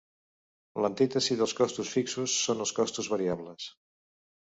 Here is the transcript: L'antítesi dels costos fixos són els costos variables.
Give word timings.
L'antítesi 0.85 1.37
dels 1.43 1.55
costos 1.61 1.93
fixos 1.99 2.41
són 2.49 2.67
els 2.67 2.75
costos 2.83 3.15
variables. 3.17 3.73